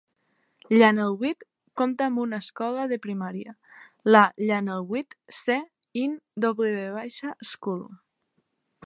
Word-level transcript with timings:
Llanelweed 0.77 1.43
compta 1.81 2.07
amb 2.11 2.21
una 2.23 2.39
Escola 2.45 2.87
de 2.93 2.99
Primària, 3.03 3.53
la 4.15 4.23
Llanelweed 4.47 5.13
C 5.43 5.61
in 6.05 6.19
W 6.49 7.07
School. 7.53 7.87